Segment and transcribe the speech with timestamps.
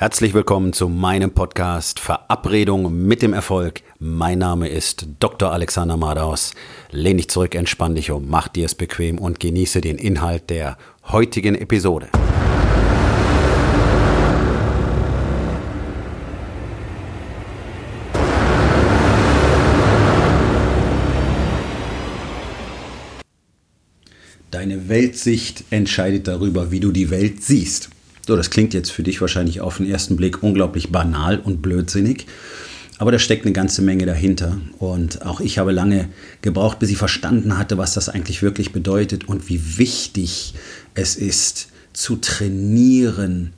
[0.00, 3.82] Herzlich willkommen zu meinem Podcast Verabredung mit dem Erfolg.
[3.98, 5.50] Mein Name ist Dr.
[5.50, 6.54] Alexander Madaus.
[6.92, 10.78] Lehn dich zurück, entspann dich um, mach dir es bequem und genieße den Inhalt der
[11.08, 12.10] heutigen Episode.
[24.52, 27.90] Deine Weltsicht entscheidet darüber, wie du die Welt siehst.
[28.28, 32.26] So, das klingt jetzt für dich wahrscheinlich auf den ersten Blick unglaublich banal und blödsinnig.
[32.98, 34.58] Aber da steckt eine ganze Menge dahinter.
[34.78, 36.10] Und auch ich habe lange
[36.42, 40.52] gebraucht, bis ich verstanden hatte, was das eigentlich wirklich bedeutet und wie wichtig
[40.92, 43.54] es ist, zu trainieren,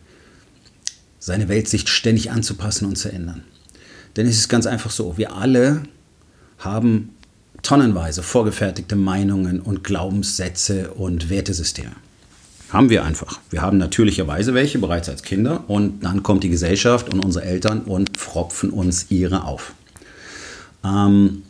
[1.19, 3.43] seine Weltsicht ständig anzupassen und zu ändern.
[4.15, 5.83] Denn es ist ganz einfach so, wir alle
[6.59, 7.17] haben
[7.63, 11.97] tonnenweise vorgefertigte Meinungen und Glaubenssätze und Wertesysteme.
[12.73, 13.41] Haben wir einfach.
[13.51, 17.83] Wir haben natürlicherweise welche bereits als Kinder und dann kommt die Gesellschaft und unsere Eltern
[17.83, 19.75] und fropfen uns ihre auf.
[20.85, 21.43] Ähm,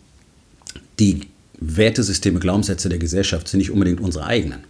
[0.98, 1.20] die
[1.58, 4.60] Wertesysteme, Glaubenssätze der Gesellschaft sind nicht unbedingt unsere eigenen.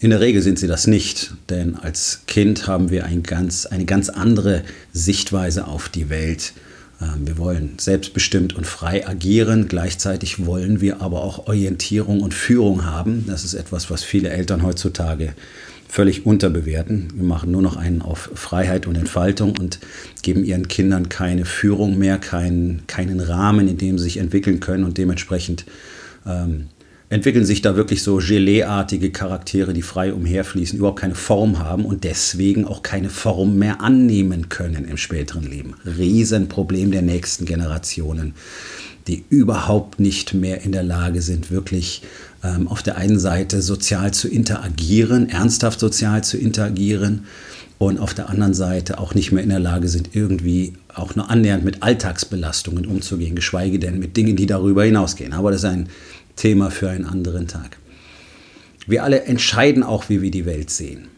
[0.00, 3.84] In der Regel sind sie das nicht, denn als Kind haben wir ein ganz, eine
[3.84, 6.54] ganz andere Sichtweise auf die Welt
[6.98, 9.68] wir wollen selbstbestimmt und frei agieren.
[9.68, 13.24] Gleichzeitig wollen wir aber auch Orientierung und Führung haben.
[13.26, 15.34] Das ist etwas, was viele Eltern heutzutage
[15.88, 17.08] völlig unterbewerten.
[17.14, 19.78] Wir machen nur noch einen auf Freiheit und Entfaltung und
[20.22, 24.84] geben ihren Kindern keine Führung mehr, keinen, keinen Rahmen, in dem sie sich entwickeln können
[24.84, 25.64] und dementsprechend
[26.26, 26.68] ähm,
[27.08, 32.04] entwickeln sich da wirklich so Gelee-artige Charaktere, die frei umherfließen, überhaupt keine Form haben und
[32.04, 35.74] deswegen auch keine Form mehr annehmen können im späteren Leben.
[35.84, 38.34] Riesenproblem der nächsten Generationen,
[39.06, 42.02] die überhaupt nicht mehr in der Lage sind, wirklich
[42.42, 47.26] ähm, auf der einen Seite sozial zu interagieren, ernsthaft sozial zu interagieren
[47.78, 51.30] und auf der anderen Seite auch nicht mehr in der Lage sind, irgendwie auch nur
[51.30, 55.34] annähernd mit Alltagsbelastungen umzugehen, geschweige denn mit Dingen, die darüber hinausgehen.
[55.34, 55.88] Aber das ist ein
[56.36, 57.78] Thema für einen anderen Tag.
[58.86, 61.08] Wir alle entscheiden auch, wie wir die Welt sehen.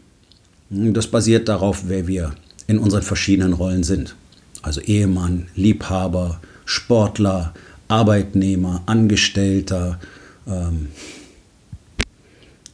[0.69, 2.33] Das basiert darauf, wer wir
[2.67, 4.15] in unseren verschiedenen Rollen sind.
[4.61, 7.53] Also Ehemann, Liebhaber, Sportler,
[7.87, 9.99] Arbeitnehmer, Angestellter,
[10.47, 10.87] ähm,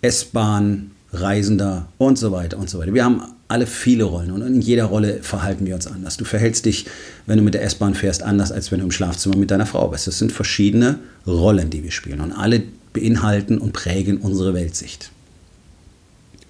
[0.01, 2.93] S-Bahn, Reisender und so weiter und so weiter.
[2.93, 6.17] Wir haben alle viele Rollen und in jeder Rolle verhalten wir uns anders.
[6.17, 6.85] Du verhältst dich,
[7.27, 9.87] wenn du mit der S-Bahn fährst, anders, als wenn du im Schlafzimmer mit deiner Frau
[9.87, 10.07] bist.
[10.07, 12.63] Das sind verschiedene Rollen, die wir spielen und alle
[12.93, 15.11] beinhalten und prägen unsere Weltsicht.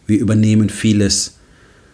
[0.08, 1.36] Wir übernehmen vieles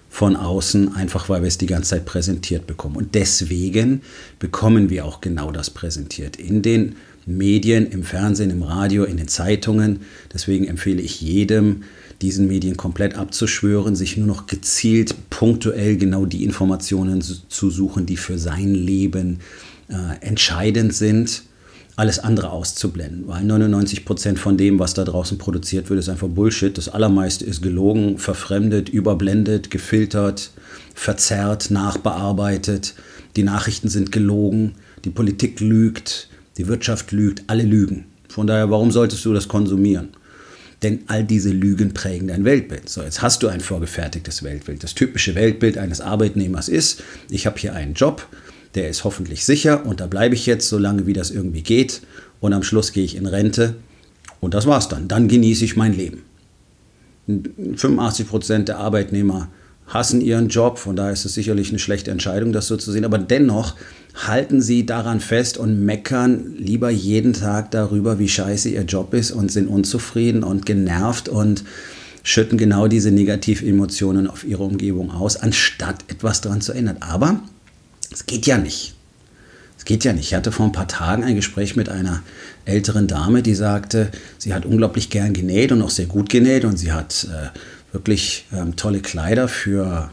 [0.10, 2.98] von außen, einfach weil wir es die ganze Zeit präsentiert bekommen.
[2.98, 4.02] Und deswegen
[4.40, 6.36] bekommen wir auch genau das präsentiert.
[6.36, 6.96] In den
[7.26, 10.02] Medien, im Fernsehen, im Radio, in den Zeitungen.
[10.34, 11.84] Deswegen empfehle ich jedem,
[12.22, 18.18] diesen Medien komplett abzuschwören, sich nur noch gezielt, punktuell genau die Informationen zu suchen, die
[18.18, 19.40] für sein Leben
[19.90, 21.44] äh, entscheidend sind,
[21.96, 23.28] alles andere auszublenden.
[23.28, 26.78] Weil 99 Prozent von dem, was da draußen produziert wird, ist einfach Bullshit.
[26.78, 30.52] Das allermeiste ist gelogen, verfremdet, überblendet, gefiltert,
[30.96, 32.96] verzerrt, nachbearbeitet.
[33.36, 34.74] Die Nachrichten sind gelogen,
[35.06, 38.06] die Politik lügt, die Wirtschaft lügt, alle lügen.
[38.30, 40.10] Von daher, warum solltest du das konsumieren?
[40.84, 42.90] Denn all diese Lügen prägen dein Weltbild.
[42.90, 44.84] So, jetzt hast du ein vorgefertigtes Weltbild.
[44.84, 48.28] Das typische Weltbild eines Arbeitnehmers ist, ich habe hier einen Job,
[48.74, 52.02] der ist hoffentlich sicher und da bleibe ich jetzt so lange, wie das irgendwie geht.
[52.40, 53.76] Und am Schluss gehe ich in Rente
[54.40, 55.08] und das war's dann.
[55.08, 56.24] Dann genieße ich mein Leben.
[57.28, 59.50] 85 Prozent der Arbeitnehmer
[59.94, 63.06] hassen ihren Job, von daher ist es sicherlich eine schlechte Entscheidung, das so zu sehen.
[63.06, 63.76] Aber dennoch
[64.16, 69.32] halten sie daran fest und meckern lieber jeden Tag darüber, wie scheiße ihr Job ist
[69.32, 71.64] und sind unzufrieden und genervt und
[72.24, 76.98] schütten genau diese Negativemotionen auf ihre Umgebung aus, anstatt etwas daran zu ändern.
[77.00, 77.42] Aber
[78.12, 78.96] es geht ja nicht.
[79.78, 80.28] Es geht ja nicht.
[80.28, 82.22] Ich hatte vor ein paar Tagen ein Gespräch mit einer
[82.66, 86.78] älteren Dame, die sagte, sie hat unglaublich gern genäht und auch sehr gut genäht und
[86.78, 87.48] sie hat äh,
[87.92, 90.12] wirklich ähm, tolle Kleider für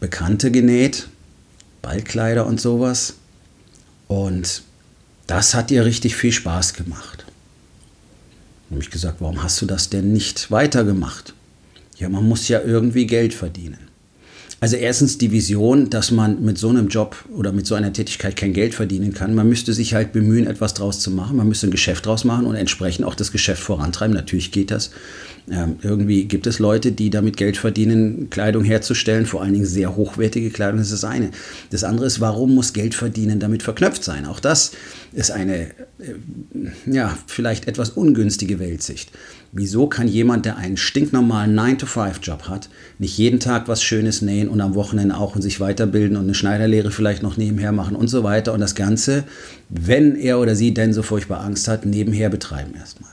[0.00, 1.08] Bekannte genäht,
[1.82, 3.14] Ballkleider und sowas.
[4.08, 4.62] Und
[5.26, 7.26] das hat ihr richtig viel Spaß gemacht.
[8.70, 11.34] Und ich gesagt, warum hast du das denn nicht weitergemacht?
[11.96, 13.89] Ja, man muss ja irgendwie Geld verdienen.
[14.60, 18.36] Also erstens die Vision, dass man mit so einem Job oder mit so einer Tätigkeit
[18.36, 19.34] kein Geld verdienen kann.
[19.34, 21.38] Man müsste sich halt bemühen, etwas draus zu machen.
[21.38, 24.14] Man müsste ein Geschäft draus machen und entsprechend auch das Geschäft vorantreiben.
[24.14, 24.90] Natürlich geht das.
[25.50, 29.96] Ähm, irgendwie gibt es Leute, die damit Geld verdienen, Kleidung herzustellen, vor allen Dingen sehr
[29.96, 30.76] hochwertige Kleidung.
[30.78, 31.30] Das ist das eine.
[31.70, 34.26] Das andere ist, warum muss Geld verdienen damit verknüpft sein?
[34.26, 34.72] Auch das
[35.12, 35.70] ist eine, äh,
[36.84, 39.10] ja, vielleicht etwas ungünstige Weltsicht.
[39.52, 42.68] Wieso kann jemand, der einen stinknormalen 9-to-5-Job hat,
[43.00, 46.34] nicht jeden Tag was Schönes nähen und am Wochenende auch und sich weiterbilden und eine
[46.34, 49.24] Schneiderlehre vielleicht noch nebenher machen und so weiter und das Ganze,
[49.68, 53.10] wenn er oder sie denn so furchtbar Angst hat, nebenher betreiben erstmal.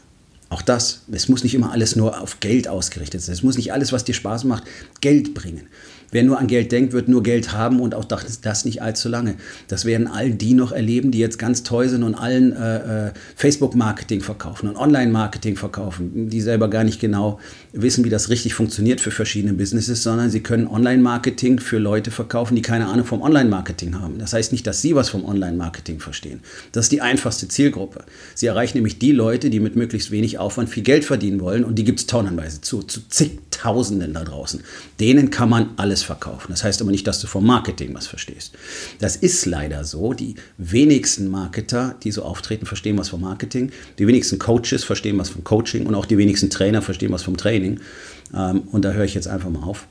[0.49, 3.33] Auch das, es muss nicht immer alles nur auf Geld ausgerichtet sein.
[3.33, 4.63] Es muss nicht alles, was dir Spaß macht,
[5.01, 5.67] Geld bringen.
[6.11, 9.35] Wer nur an Geld denkt, wird nur Geld haben und auch das nicht allzu lange.
[9.67, 13.11] Das werden all die noch erleben, die jetzt ganz toll sind und allen äh, äh,
[13.35, 17.39] Facebook-Marketing verkaufen und Online-Marketing verkaufen, die selber gar nicht genau
[17.73, 22.55] wissen, wie das richtig funktioniert für verschiedene Businesses, sondern sie können Online-Marketing für Leute verkaufen,
[22.55, 24.17] die keine Ahnung vom Online-Marketing haben.
[24.17, 26.39] Das heißt nicht, dass sie was vom Online-Marketing verstehen.
[26.71, 28.03] Das ist die einfachste Zielgruppe.
[28.33, 31.75] Sie erreichen nämlich die Leute, die mit möglichst wenig Aufwand viel Geld verdienen wollen und
[31.75, 34.61] die gibt es tonnenweise zu, zu zigtausenden da draußen.
[34.99, 36.47] Denen kann man alles verkaufen.
[36.49, 38.53] Das heißt aber nicht, dass du vom Marketing was verstehst.
[38.99, 40.13] Das ist leider so.
[40.13, 43.71] Die wenigsten Marketer, die so auftreten, verstehen was vom Marketing.
[43.99, 47.35] Die wenigsten Coaches verstehen was vom Coaching und auch die wenigsten Trainer verstehen was vom
[47.35, 47.47] Training.
[47.47, 47.79] Training.
[48.33, 49.87] Ähm, und da höre ich jetzt einfach mal auf.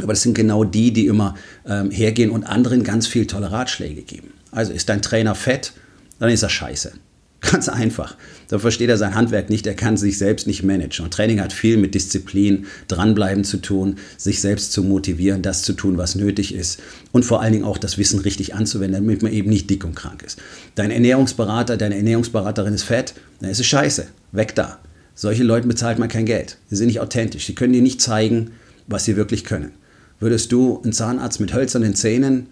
[0.00, 1.34] Aber das sind genau die, die immer
[1.66, 4.32] ähm, hergehen und anderen ganz viel tolle Ratschläge geben.
[4.52, 5.72] Also ist dein Trainer fett,
[6.20, 6.92] dann ist er scheiße.
[7.52, 8.16] Ganz einfach.
[8.48, 11.04] Da versteht er sein Handwerk nicht, er kann sich selbst nicht managen.
[11.04, 15.72] Und Training hat viel mit Disziplin, dranbleiben zu tun, sich selbst zu motivieren, das zu
[15.72, 16.80] tun, was nötig ist.
[17.12, 19.94] Und vor allen Dingen auch das Wissen richtig anzuwenden, damit man eben nicht dick und
[19.94, 20.40] krank ist.
[20.74, 24.08] Dein Ernährungsberater, deine Ernährungsberaterin ist fett, dann ist es scheiße.
[24.32, 24.78] Weg da.
[25.14, 26.58] Solche Leute bezahlt man kein Geld.
[26.68, 27.46] Sie sind nicht authentisch.
[27.46, 28.52] Sie können dir nicht zeigen,
[28.88, 29.72] was sie wirklich können.
[30.18, 32.46] Würdest du einen Zahnarzt mit hölzernen Zähnen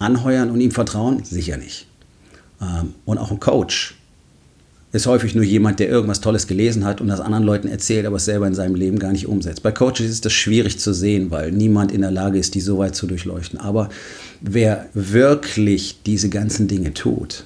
[0.00, 1.22] anheuern und ihm vertrauen?
[1.22, 1.86] Sicher nicht.
[2.60, 3.99] Ähm, und auch ein Coach
[4.92, 8.16] ist häufig nur jemand, der irgendwas Tolles gelesen hat und das anderen Leuten erzählt, aber
[8.16, 9.62] es selber in seinem Leben gar nicht umsetzt.
[9.62, 12.78] Bei Coaches ist das schwierig zu sehen, weil niemand in der Lage ist, die so
[12.78, 13.60] weit zu durchleuchten.
[13.60, 13.88] Aber
[14.40, 17.44] wer wirklich diese ganzen Dinge tut,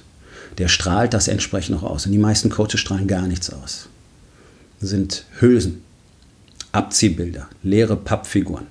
[0.57, 2.05] der strahlt das entsprechend auch aus.
[2.05, 3.89] Und die meisten Coaches strahlen gar nichts aus
[4.79, 5.81] sind Hülsen,
[6.71, 8.67] Abziehbilder, leere Pappfiguren.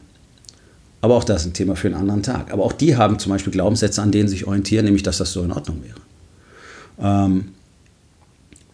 [1.00, 2.53] Aber auch das ist ein Thema für einen anderen Tag.
[2.53, 5.43] Aber auch die haben zum Beispiel Glaubenssätze, an denen sich orientieren, nämlich dass das so
[5.43, 6.00] in Ordnung wäre.
[6.99, 7.49] Ähm,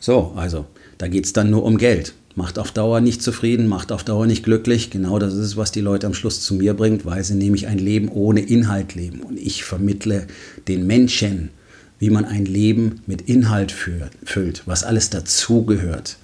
[0.00, 0.66] so, also
[0.98, 2.14] da geht es dann nur um Geld.
[2.34, 4.90] Macht auf Dauer nicht zufrieden, macht auf Dauer nicht glücklich.
[4.90, 7.66] Genau das ist es, was die Leute am Schluss zu mir bringt, weil sie nämlich
[7.66, 9.20] ein Leben ohne Inhalt leben.
[9.20, 10.26] Und ich vermittle
[10.66, 11.50] den Menschen,
[11.98, 16.16] wie man ein Leben mit Inhalt füllt, was alles dazugehört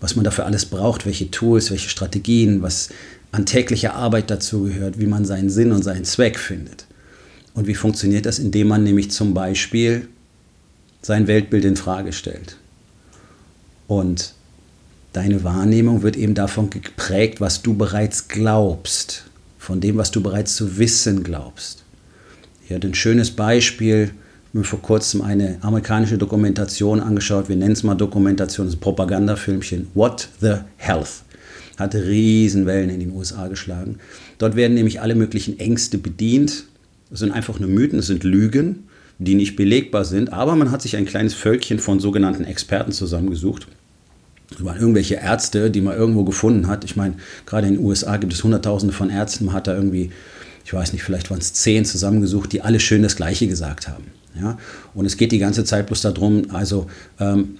[0.00, 2.90] was man dafür alles braucht, welche Tools, welche Strategien, was
[3.32, 6.86] an täglicher Arbeit dazu gehört, wie man seinen Sinn und seinen Zweck findet.
[7.54, 8.38] Und wie funktioniert das?
[8.38, 10.08] Indem man nämlich zum Beispiel
[11.02, 12.56] sein Weltbild in Frage stellt.
[13.86, 14.34] Und
[15.12, 19.24] deine Wahrnehmung wird eben davon geprägt, was du bereits glaubst,
[19.58, 21.84] von dem, was du bereits zu wissen glaubst.
[22.66, 24.10] Hier ein schönes Beispiel
[24.56, 27.48] mir vor kurzem eine amerikanische Dokumentation angeschaut.
[27.48, 29.88] Wir nennen es mal Dokumentation, das ist ein Propagandafilmchen.
[29.94, 31.22] What the Health.
[31.76, 33.98] Hat Riesenwellen in den USA geschlagen.
[34.38, 36.64] Dort werden nämlich alle möglichen Ängste bedient.
[37.10, 38.84] Das sind einfach nur Mythen, das sind Lügen,
[39.18, 40.32] die nicht belegbar sind.
[40.32, 43.68] Aber man hat sich ein kleines Völkchen von sogenannten Experten zusammengesucht.
[44.50, 46.84] Das irgendwelche Ärzte, die man irgendwo gefunden hat.
[46.84, 47.14] Ich meine,
[47.46, 49.46] gerade in den USA gibt es Hunderttausende von Ärzten.
[49.46, 50.10] Man hat da irgendwie,
[50.64, 54.04] ich weiß nicht, vielleicht waren es zehn zusammengesucht, die alle schön das Gleiche gesagt haben.
[54.40, 54.58] Ja?
[54.94, 56.88] Und es geht die ganze Zeit bloß darum, also
[57.18, 57.58] ähm,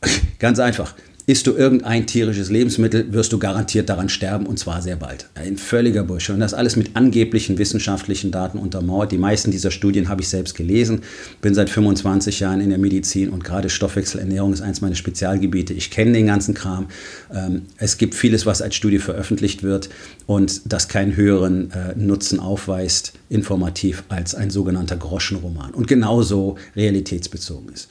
[0.38, 0.94] ganz einfach,
[1.26, 5.26] Isst du irgendein tierisches Lebensmittel, wirst du garantiert daran sterben und zwar sehr bald.
[5.34, 6.34] Ein völliger Bursche.
[6.34, 9.10] Und das alles mit angeblichen wissenschaftlichen Daten untermauert.
[9.10, 11.00] Die meisten dieser Studien habe ich selbst gelesen.
[11.40, 15.72] Bin seit 25 Jahren in der Medizin und gerade Stoffwechselernährung ist eins meiner Spezialgebiete.
[15.72, 16.88] Ich kenne den ganzen Kram.
[17.32, 19.88] Ähm, es gibt vieles, was als Studie veröffentlicht wird
[20.26, 25.70] und das keinen höheren äh, Nutzen aufweist, informativ, als ein sogenannter Groschenroman.
[25.70, 27.88] Und genauso realitätsbezogen ist.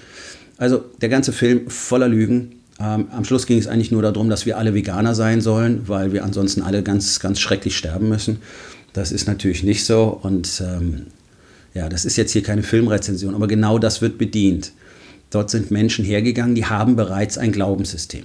[0.59, 4.45] Also der ganze Film voller Lügen ähm, am Schluss ging es eigentlich nur darum, dass
[4.45, 8.39] wir alle Veganer sein sollen, weil wir ansonsten alle ganz, ganz schrecklich sterben müssen.
[8.93, 10.19] Das ist natürlich nicht so.
[10.21, 11.07] Und ähm,
[11.73, 14.71] ja, das ist jetzt hier keine Filmrezension, aber genau das wird bedient.
[15.29, 18.23] Dort sind Menschen hergegangen, die haben bereits ein Glaubenssystem.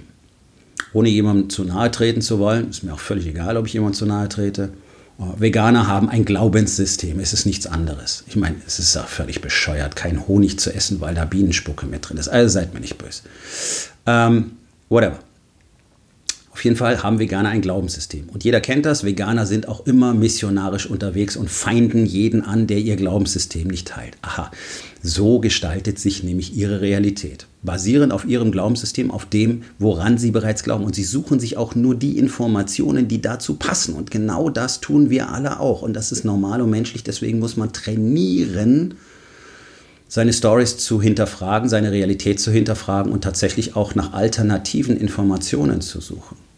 [0.93, 3.97] Ohne jemandem zu nahe treten zu wollen, ist mir auch völlig egal, ob ich jemandem
[3.97, 4.69] zu nahe trete.
[5.19, 8.23] Veganer haben ein Glaubenssystem, es ist nichts anderes.
[8.27, 12.07] Ich meine, es ist auch völlig bescheuert, keinen Honig zu essen, weil da Bienenspucke mit
[12.07, 12.29] drin ist.
[12.29, 13.23] Also seid mir nicht böse.
[14.05, 14.51] Ähm,
[14.87, 15.19] whatever.
[16.59, 18.27] Auf jeden Fall haben Veganer ein Glaubenssystem.
[18.33, 19.05] Und jeder kennt das.
[19.05, 24.17] Veganer sind auch immer missionarisch unterwegs und feinden jeden an, der ihr Glaubenssystem nicht teilt.
[24.23, 24.51] Aha,
[25.01, 27.47] so gestaltet sich nämlich ihre Realität.
[27.63, 30.83] Basierend auf ihrem Glaubenssystem, auf dem, woran sie bereits glauben.
[30.83, 33.93] Und sie suchen sich auch nur die Informationen, die dazu passen.
[33.93, 35.81] Und genau das tun wir alle auch.
[35.81, 37.05] Und das ist normal und menschlich.
[37.05, 38.95] Deswegen muss man trainieren,
[40.09, 46.01] seine Stories zu hinterfragen, seine Realität zu hinterfragen und tatsächlich auch nach alternativen Informationen zu
[46.01, 46.48] suchen.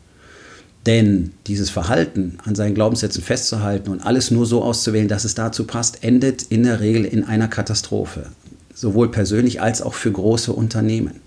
[0.86, 5.66] Denn dieses Verhalten, an seinen Glaubenssätzen festzuhalten und alles nur so auszuwählen, dass es dazu
[5.66, 8.28] passt, endet in der Regel in einer Katastrophe.
[8.74, 11.22] Sowohl persönlich als auch für große Unternehmen.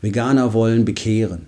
[0.00, 1.46] Veganer wollen bekehren,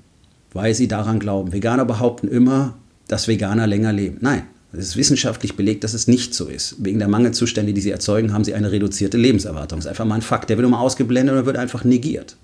[0.52, 1.52] weil sie daran glauben.
[1.52, 2.76] Veganer behaupten immer,
[3.08, 4.18] dass Veganer länger leben.
[4.20, 4.42] Nein,
[4.74, 6.76] es ist wissenschaftlich belegt, dass es nicht so ist.
[6.78, 9.78] Wegen der Mangelzustände, die sie erzeugen, haben sie eine reduzierte Lebenserwartung.
[9.78, 10.50] Das ist einfach mal ein Fakt.
[10.50, 12.36] Der wird immer ausgeblendet oder wird einfach negiert.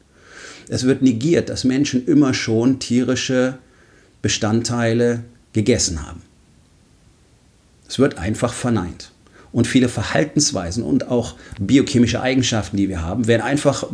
[0.69, 3.59] Es wird negiert, dass Menschen immer schon tierische
[4.23, 6.23] Bestandteile gegessen haben.
[7.89, 9.11] Es wird einfach verneint.
[9.51, 13.87] Und viele Verhaltensweisen und auch biochemische Eigenschaften, die wir haben, werden einfach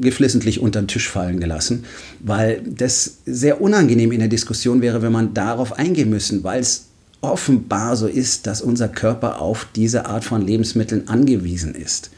[0.00, 1.84] geflissentlich unter den Tisch fallen gelassen,
[2.20, 6.86] weil das sehr unangenehm in der Diskussion wäre, wenn man darauf eingehen müssen, weil es
[7.20, 12.10] offenbar so ist, dass unser Körper auf diese Art von Lebensmitteln angewiesen ist.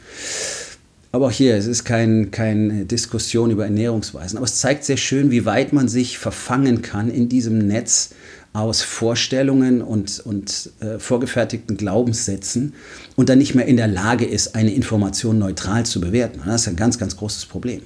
[1.15, 5.31] Aber auch hier, es ist keine kein Diskussion über Ernährungsweisen, aber es zeigt sehr schön,
[5.31, 8.09] wie weit man sich verfangen kann in diesem Netz
[8.51, 12.73] aus Vorstellungen und, und äh, vorgefertigten Glaubenssätzen
[13.15, 16.41] und dann nicht mehr in der Lage ist, eine Information neutral zu bewerten.
[16.41, 17.79] Und das ist ein ganz, ganz großes Problem.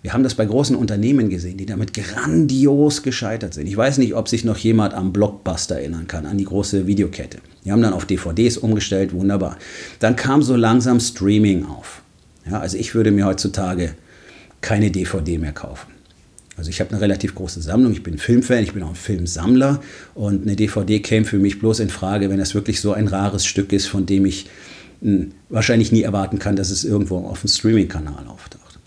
[0.00, 3.66] Wir haben das bei großen Unternehmen gesehen, die damit grandios gescheitert sind.
[3.66, 7.36] Ich weiß nicht, ob sich noch jemand am Blockbuster erinnern kann, an die große Videokette.
[7.66, 9.58] Die haben dann auf DVDs umgestellt, wunderbar.
[9.98, 12.00] Dann kam so langsam Streaming auf.
[12.48, 13.94] Ja, also ich würde mir heutzutage
[14.60, 15.90] keine DVD mehr kaufen.
[16.56, 19.80] Also ich habe eine relativ große Sammlung, ich bin Filmfan, ich bin auch ein Filmsammler
[20.14, 23.46] und eine DVD käme für mich bloß in Frage, wenn das wirklich so ein rares
[23.46, 24.46] Stück ist, von dem ich
[25.00, 28.78] hm, wahrscheinlich nie erwarten kann, dass es irgendwo auf dem Streaming-Kanal auftaucht.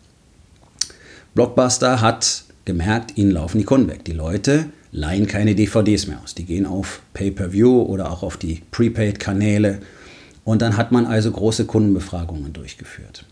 [1.34, 4.06] Blockbuster hat gemerkt, ihnen laufen die Kunden weg.
[4.06, 6.36] Die Leute leihen keine DVDs mehr aus.
[6.36, 9.80] Die gehen auf Pay-per-View oder auch auf die Prepaid-Kanäle.
[10.44, 13.26] Und dann hat man also große Kundenbefragungen durchgeführt.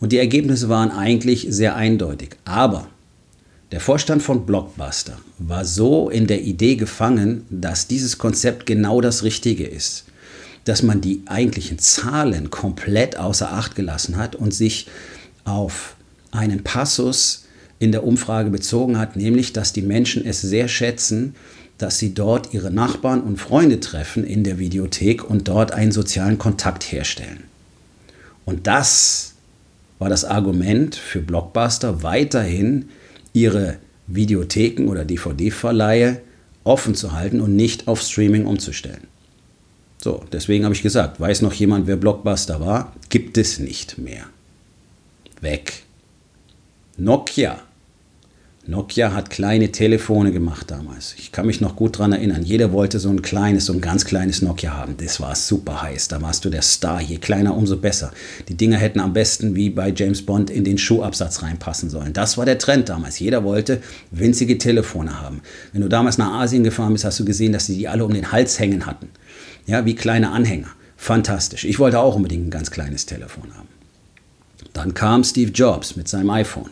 [0.00, 2.36] Und die Ergebnisse waren eigentlich sehr eindeutig.
[2.44, 2.88] Aber
[3.72, 9.22] der Vorstand von Blockbuster war so in der Idee gefangen, dass dieses Konzept genau das
[9.22, 10.04] Richtige ist.
[10.64, 14.86] Dass man die eigentlichen Zahlen komplett außer Acht gelassen hat und sich
[15.44, 15.96] auf
[16.30, 17.44] einen Passus
[17.78, 21.34] in der Umfrage bezogen hat, nämlich dass die Menschen es sehr schätzen,
[21.78, 26.38] dass sie dort ihre Nachbarn und Freunde treffen in der Videothek und dort einen sozialen
[26.38, 27.42] Kontakt herstellen.
[28.44, 29.33] Und das
[29.98, 32.88] war das Argument für Blockbuster, weiterhin
[33.32, 36.20] ihre Videotheken oder DVD-Verleihe
[36.64, 39.06] offen zu halten und nicht auf Streaming umzustellen.
[39.98, 42.94] So, deswegen habe ich gesagt, weiß noch jemand, wer Blockbuster war?
[43.08, 44.26] Gibt es nicht mehr.
[45.40, 45.84] Weg.
[46.96, 47.60] Nokia.
[48.66, 51.14] Nokia hat kleine Telefone gemacht damals.
[51.18, 52.42] Ich kann mich noch gut daran erinnern.
[52.42, 54.96] Jeder wollte so ein kleines, so ein ganz kleines Nokia haben.
[54.96, 56.08] Das war super heiß.
[56.08, 57.02] Da warst du der Star.
[57.02, 58.10] Je kleiner, umso besser.
[58.48, 62.14] Die Dinger hätten am besten wie bei James Bond in den Schuhabsatz reinpassen sollen.
[62.14, 63.18] Das war der Trend damals.
[63.18, 65.42] Jeder wollte winzige Telefone haben.
[65.72, 68.14] Wenn du damals nach Asien gefahren bist, hast du gesehen, dass sie die alle um
[68.14, 69.10] den Hals hängen hatten.
[69.66, 70.70] Ja, wie kleine Anhänger.
[70.96, 71.66] Fantastisch.
[71.66, 73.68] Ich wollte auch unbedingt ein ganz kleines Telefon haben.
[74.72, 76.70] Dann kam Steve Jobs mit seinem iPhone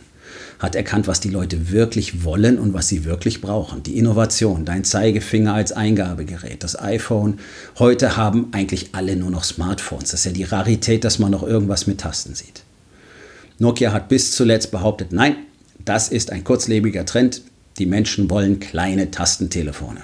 [0.58, 3.82] hat erkannt, was die Leute wirklich wollen und was sie wirklich brauchen.
[3.82, 7.38] Die Innovation, dein Zeigefinger als Eingabegerät, das iPhone.
[7.78, 10.10] Heute haben eigentlich alle nur noch Smartphones.
[10.10, 12.62] Das ist ja die Rarität, dass man noch irgendwas mit Tasten sieht.
[13.58, 15.36] Nokia hat bis zuletzt behauptet, nein,
[15.84, 17.42] das ist ein kurzlebiger Trend.
[17.78, 20.02] Die Menschen wollen kleine Tastentelefone.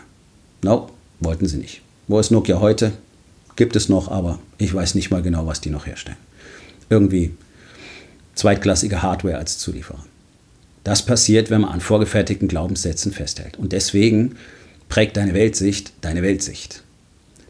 [0.63, 1.83] No, wollten sie nicht.
[2.09, 2.93] Wo ist Nokia heute?
[3.57, 6.17] Gibt es noch, aber ich weiß nicht mal genau, was die noch herstellen.
[6.91, 7.35] Irgendwie
[8.35, 10.05] zweitklassige Hardware als Zulieferer.
[10.89, 13.59] Das passiert, wenn man an vorgefertigten Glaubenssätzen festhält.
[13.59, 14.37] Und deswegen
[14.89, 16.83] prägt deine Weltsicht deine Weltsicht.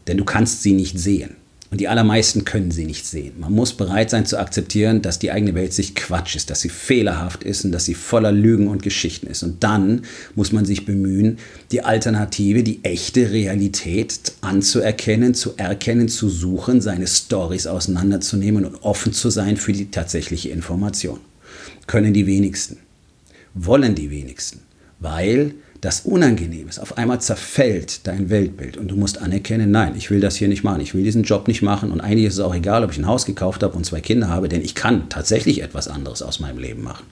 [0.07, 1.37] Denn du kannst sie nicht sehen.
[1.71, 3.35] Und die allermeisten können sie nicht sehen.
[3.39, 7.45] Man muss bereit sein zu akzeptieren, dass die eigene Weltsicht Quatsch ist, dass sie fehlerhaft
[7.45, 9.41] ist und dass sie voller Lügen und Geschichten ist.
[9.41, 10.01] Und dann
[10.35, 11.37] muss man sich bemühen,
[11.71, 19.13] die Alternative, die echte Realität anzuerkennen, zu erkennen, zu suchen, seine Stories auseinanderzunehmen und offen
[19.13, 21.21] zu sein für die tatsächliche Information.
[21.87, 22.79] Können die wenigsten
[23.53, 24.61] wollen die wenigsten,
[24.99, 26.79] weil das unangenehm ist.
[26.79, 30.63] Auf einmal zerfällt dein Weltbild und du musst anerkennen, nein, ich will das hier nicht
[30.63, 32.97] machen, ich will diesen Job nicht machen und eigentlich ist es auch egal, ob ich
[32.97, 36.39] ein Haus gekauft habe und zwei Kinder habe, denn ich kann tatsächlich etwas anderes aus
[36.39, 37.05] meinem Leben machen.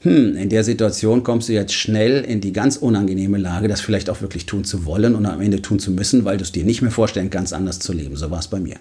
[0.00, 4.10] Hm, in der Situation kommst du jetzt schnell in die ganz unangenehme Lage, das vielleicht
[4.10, 6.64] auch wirklich tun zu wollen und am Ende tun zu müssen, weil du es dir
[6.64, 8.16] nicht mehr vorstellen kannst, anders zu leben.
[8.16, 8.76] So war es bei mir.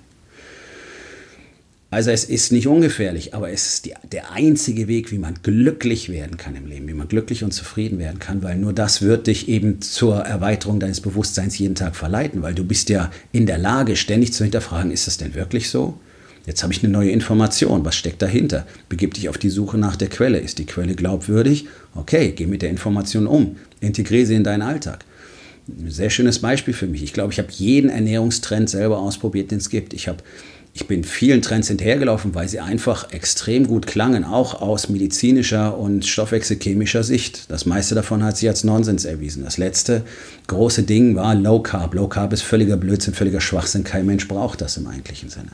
[1.91, 6.07] Also es ist nicht ungefährlich, aber es ist die, der einzige Weg, wie man glücklich
[6.07, 9.27] werden kann im Leben, wie man glücklich und zufrieden werden kann, weil nur das wird
[9.27, 13.57] dich eben zur Erweiterung deines Bewusstseins jeden Tag verleiten, weil du bist ja in der
[13.57, 15.99] Lage, ständig zu hinterfragen, ist das denn wirklich so?
[16.45, 17.83] Jetzt habe ich eine neue Information.
[17.85, 18.65] Was steckt dahinter?
[18.87, 20.39] Begib dich auf die Suche nach der Quelle.
[20.39, 21.67] Ist die Quelle glaubwürdig?
[21.93, 23.57] Okay, geh mit der Information um.
[23.79, 25.05] Integriere sie in deinen Alltag.
[25.67, 27.03] Ein sehr schönes Beispiel für mich.
[27.03, 29.93] Ich glaube, ich habe jeden Ernährungstrend selber ausprobiert, den es gibt.
[29.93, 30.23] Ich habe
[30.73, 36.05] ich bin vielen Trends hinterhergelaufen, weil sie einfach extrem gut klangen, auch aus medizinischer und
[36.05, 37.51] stoffwechselchemischer Sicht.
[37.51, 39.43] Das meiste davon hat sich als Nonsens erwiesen.
[39.43, 40.03] Das letzte
[40.47, 41.93] große Ding war Low Carb.
[41.93, 43.83] Low Carb ist völliger Blödsinn, völliger Schwachsinn.
[43.83, 45.51] Kein Mensch braucht das im eigentlichen Sinne.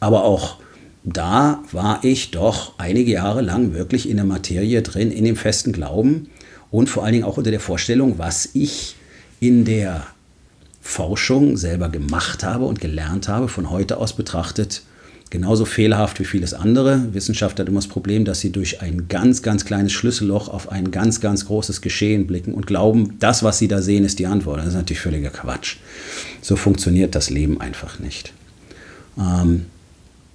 [0.00, 0.56] Aber auch
[1.04, 5.72] da war ich doch einige Jahre lang wirklich in der Materie drin, in dem festen
[5.72, 6.30] Glauben
[6.70, 8.96] und vor allen Dingen auch unter der Vorstellung, was ich
[9.38, 10.06] in der
[10.86, 14.82] Forschung selber gemacht habe und gelernt habe, von heute aus betrachtet,
[15.30, 17.12] genauso fehlerhaft wie vieles andere.
[17.12, 20.92] Wissenschaft hat immer das Problem, dass sie durch ein ganz, ganz kleines Schlüsselloch auf ein
[20.92, 24.60] ganz, ganz großes Geschehen blicken und glauben, das, was sie da sehen, ist die Antwort.
[24.60, 25.76] Das ist natürlich völliger Quatsch.
[26.40, 28.32] So funktioniert das Leben einfach nicht.
[29.18, 29.66] Ähm,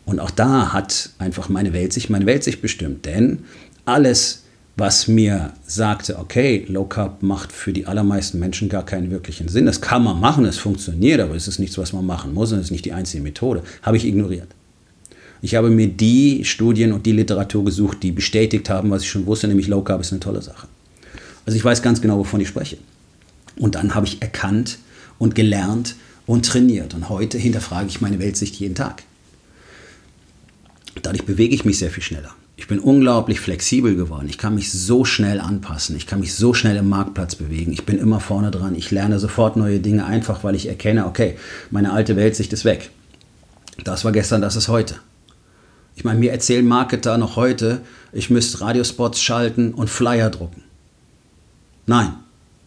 [0.05, 3.05] und auch da hat einfach meine Weltsicht meine Weltsicht bestimmt.
[3.05, 3.39] Denn
[3.85, 4.40] alles,
[4.77, 9.65] was mir sagte, okay, Low Carb macht für die allermeisten Menschen gar keinen wirklichen Sinn.
[9.65, 12.59] Das kann man machen, es funktioniert, aber es ist nichts, was man machen muss und
[12.59, 14.47] es ist nicht die einzige Methode, habe ich ignoriert.
[15.41, 19.25] Ich habe mir die Studien und die Literatur gesucht, die bestätigt haben, was ich schon
[19.25, 20.67] wusste, nämlich Low Carb ist eine tolle Sache.
[21.45, 22.77] Also ich weiß ganz genau, wovon ich spreche.
[23.57, 24.77] Und dann habe ich erkannt
[25.17, 25.95] und gelernt
[26.27, 26.93] und trainiert.
[26.93, 29.03] Und heute hinterfrage ich meine Weltsicht jeden Tag.
[31.01, 32.35] Dadurch bewege ich mich sehr viel schneller.
[32.61, 34.27] Ich bin unglaublich flexibel geworden.
[34.29, 35.95] Ich kann mich so schnell anpassen.
[35.95, 37.71] Ich kann mich so schnell im Marktplatz bewegen.
[37.71, 38.75] Ich bin immer vorne dran.
[38.75, 41.39] Ich lerne sofort neue Dinge, einfach weil ich erkenne, okay,
[41.71, 42.91] meine alte Weltsicht ist weg.
[43.83, 44.97] Das war gestern, das ist heute.
[45.95, 47.81] Ich meine, mir erzählen Marketer noch heute,
[48.13, 50.61] ich müsste Radiospots schalten und Flyer drucken.
[51.87, 52.13] Nein,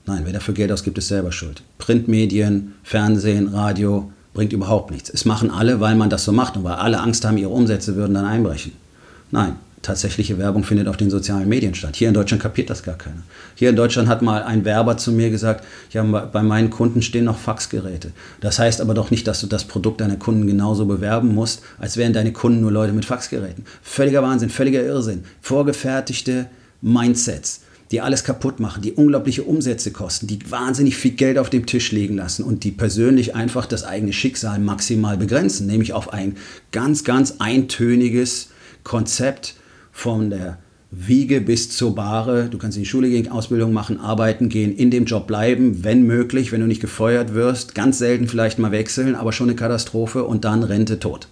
[0.06, 1.62] nein, wer dafür Geld ausgibt, ist selber schuld.
[1.78, 5.08] Printmedien, Fernsehen, Radio bringt überhaupt nichts.
[5.08, 7.94] Es machen alle, weil man das so macht und weil alle Angst haben, ihre Umsätze
[7.94, 8.72] würden dann einbrechen.
[9.30, 11.96] Nein, tatsächliche Werbung findet auf den sozialen Medien statt.
[11.96, 13.22] Hier in Deutschland kapiert das gar keiner.
[13.54, 17.24] Hier in Deutschland hat mal ein Werber zu mir gesagt, ja, bei meinen Kunden stehen
[17.24, 18.10] noch Faxgeräte.
[18.40, 21.96] Das heißt aber doch nicht, dass du das Produkt deiner Kunden genauso bewerben musst, als
[21.96, 23.64] wären deine Kunden nur Leute mit Faxgeräten.
[23.82, 25.24] Völliger Wahnsinn, völliger Irrsinn.
[25.40, 26.46] Vorgefertigte
[26.80, 31.66] Mindsets, die alles kaputt machen, die unglaubliche Umsätze kosten, die wahnsinnig viel Geld auf dem
[31.66, 36.36] Tisch liegen lassen und die persönlich einfach das eigene Schicksal maximal begrenzen, nämlich auf ein
[36.72, 38.48] ganz, ganz eintöniges
[38.82, 39.54] Konzept,
[39.94, 40.58] von der
[40.90, 42.48] Wiege bis zur Bahre.
[42.50, 46.04] Du kannst in die Schule gehen, Ausbildung machen, arbeiten gehen, in dem Job bleiben, wenn
[46.04, 47.74] möglich, wenn du nicht gefeuert wirst.
[47.74, 51.28] Ganz selten vielleicht mal wechseln, aber schon eine Katastrophe und dann Rente tot.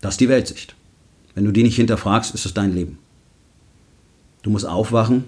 [0.00, 0.76] Das ist die Weltsicht.
[1.34, 2.98] Wenn du die nicht hinterfragst, ist es dein Leben.
[4.42, 5.24] Du musst aufwachen,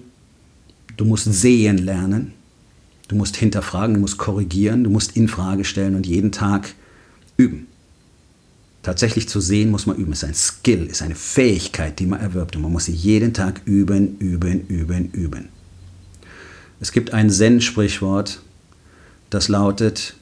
[0.95, 2.33] du musst sehen lernen,
[3.07, 6.75] du musst hinterfragen, du musst korrigieren, du musst in Frage stellen und jeden Tag
[7.37, 7.67] üben.
[8.83, 10.13] Tatsächlich zu sehen muss man üben.
[10.13, 12.55] Es ist ein Skill, ist eine Fähigkeit, die man erwirbt.
[12.55, 15.49] Und man muss sie jeden Tag üben, üben, üben, üben.
[16.79, 18.41] Es gibt ein Zen-Sprichwort,
[19.29, 20.15] das lautet,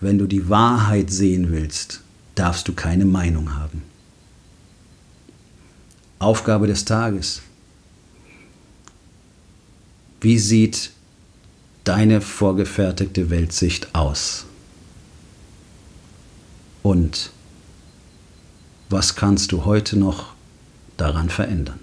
[0.00, 2.02] wenn du die Wahrheit sehen willst,
[2.34, 3.82] darfst du keine Meinung haben.
[6.20, 7.42] Aufgabe des Tages.
[10.20, 10.90] Wie sieht
[11.84, 14.47] deine vorgefertigte Weltsicht aus?
[16.88, 17.32] Und
[18.88, 20.32] was kannst du heute noch
[20.96, 21.80] daran verändern?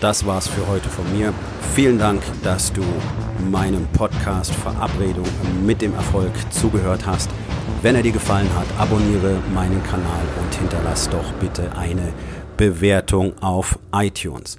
[0.00, 1.32] Das war's für heute von mir.
[1.76, 2.82] Vielen Dank, dass du
[3.48, 5.28] meinem Podcast Verabredung
[5.64, 7.30] mit dem Erfolg zugehört hast.
[7.82, 12.12] Wenn er dir gefallen hat, abonniere meinen Kanal und hinterlass doch bitte eine
[12.56, 14.58] Bewertung auf iTunes.